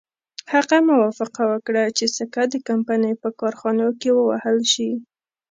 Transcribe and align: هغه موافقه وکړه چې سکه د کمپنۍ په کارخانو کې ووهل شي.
هغه 0.53 0.77
موافقه 0.89 1.43
وکړه 1.51 1.83
چې 1.97 2.05
سکه 2.17 2.43
د 2.49 2.55
کمپنۍ 2.67 3.13
په 3.23 3.29
کارخانو 3.39 3.87
کې 3.99 4.09
ووهل 4.13 4.57
شي. 4.73 4.91